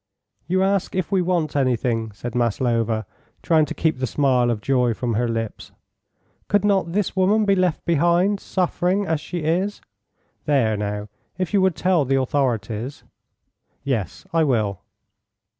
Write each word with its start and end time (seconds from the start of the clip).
"You 0.47 0.63
ask 0.63 0.95
if 0.95 1.11
we 1.11 1.21
want 1.21 1.55
anything," 1.55 2.11
said 2.13 2.33
Maslova, 2.33 3.05
trying 3.43 3.65
to 3.65 3.75
keep 3.75 3.99
the 3.99 4.07
smile 4.07 4.49
of 4.49 4.59
joy 4.59 4.95
from 4.95 5.13
her 5.13 5.27
lips; 5.27 5.71
"could 6.47 6.65
not 6.65 6.93
this 6.93 7.15
woman 7.15 7.45
be 7.45 7.55
left 7.55 7.85
behind, 7.85 8.39
suffering 8.39 9.05
as 9.05 9.21
she 9.21 9.41
is? 9.43 9.79
There, 10.45 10.75
now, 10.75 11.07
if 11.37 11.53
you 11.53 11.61
would 11.61 11.75
tell 11.75 12.03
the 12.03 12.19
authorities." 12.19 13.03
"Yes, 13.83 14.25
I 14.33 14.43
will." 14.43 14.81